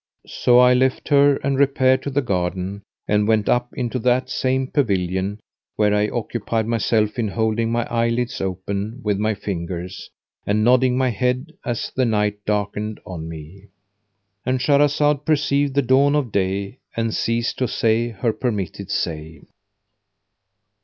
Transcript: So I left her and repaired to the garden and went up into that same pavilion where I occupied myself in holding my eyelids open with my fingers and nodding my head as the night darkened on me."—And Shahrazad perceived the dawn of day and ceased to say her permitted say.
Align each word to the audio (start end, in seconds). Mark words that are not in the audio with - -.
So 0.25 0.57
I 0.57 0.73
left 0.73 1.09
her 1.09 1.35
and 1.43 1.59
repaired 1.59 2.01
to 2.01 2.09
the 2.09 2.23
garden 2.23 2.81
and 3.07 3.27
went 3.27 3.47
up 3.47 3.71
into 3.75 3.99
that 3.99 4.31
same 4.31 4.65
pavilion 4.65 5.39
where 5.75 5.93
I 5.93 6.07
occupied 6.07 6.65
myself 6.65 7.19
in 7.19 7.27
holding 7.27 7.71
my 7.71 7.85
eyelids 7.87 8.41
open 8.41 9.01
with 9.03 9.19
my 9.19 9.35
fingers 9.35 10.09
and 10.43 10.63
nodding 10.63 10.97
my 10.97 11.09
head 11.11 11.53
as 11.63 11.91
the 11.91 12.05
night 12.05 12.43
darkened 12.47 12.99
on 13.05 13.29
me."—And 13.29 14.59
Shahrazad 14.59 15.23
perceived 15.23 15.75
the 15.75 15.83
dawn 15.83 16.15
of 16.15 16.31
day 16.31 16.79
and 16.97 17.13
ceased 17.13 17.59
to 17.59 17.67
say 17.67 18.09
her 18.09 18.33
permitted 18.33 18.89
say. 18.89 19.41